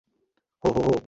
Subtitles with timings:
[0.63, 0.95] হো, হো, হো!